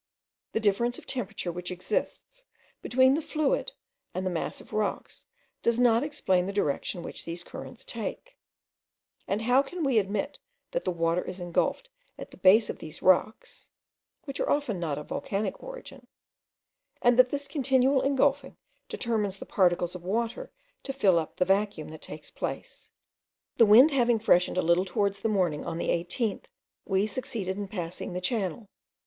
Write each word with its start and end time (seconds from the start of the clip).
The 0.53 0.59
difference 0.59 0.97
of 0.97 1.05
temperature 1.05 1.51
which 1.51 1.69
exists 1.69 2.43
between 2.81 3.13
the 3.13 3.21
fluid 3.21 3.73
and 4.15 4.25
the 4.25 4.31
mass 4.31 4.59
of 4.59 4.73
rocks 4.73 5.27
does 5.61 5.77
not 5.79 6.03
explain 6.03 6.47
the 6.47 6.51
direction 6.51 7.03
which 7.03 7.23
these 7.23 7.43
currents 7.43 7.85
take; 7.85 8.35
and 9.27 9.43
how 9.43 9.61
can 9.61 9.83
we 9.83 9.99
admit 9.99 10.39
that 10.71 10.85
the 10.85 10.91
water 10.91 11.23
is 11.23 11.39
engulfed 11.39 11.91
at 12.17 12.31
the 12.31 12.37
base 12.37 12.67
of 12.67 12.79
these 12.79 13.03
rocks, 13.03 13.69
(which 14.23 14.41
often 14.41 14.77
are 14.77 14.79
not 14.79 14.97
of 14.97 15.07
volcanic 15.09 15.61
origin) 15.61 16.07
and 17.03 17.19
that 17.19 17.29
this 17.29 17.47
continual 17.47 18.01
engulfing 18.01 18.57
determines 18.89 19.37
the 19.37 19.45
particles 19.45 19.93
of 19.93 20.01
water 20.03 20.51
to 20.81 20.93
fill 20.93 21.19
up 21.19 21.35
the 21.35 21.45
vacuum 21.45 21.89
that 21.89 22.01
takes 22.01 22.31
place. 22.31 22.89
The 23.57 23.67
wind 23.67 23.91
having 23.91 24.17
freshened 24.17 24.57
a 24.57 24.63
little 24.63 24.83
towards 24.83 25.19
the 25.19 25.29
morning 25.29 25.63
on 25.63 25.77
the 25.77 25.89
18th, 25.89 26.45
we 26.87 27.05
succeeded 27.05 27.55
in 27.55 27.67
passing 27.67 28.13
the 28.13 28.19
channel. 28.21 28.67